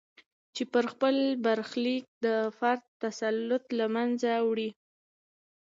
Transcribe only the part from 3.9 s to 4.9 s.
منځه وړي.